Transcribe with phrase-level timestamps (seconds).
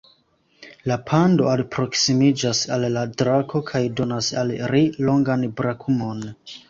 [0.91, 6.25] La pando alproksimiĝas al la drako, kaj donas al ri longan brakumon.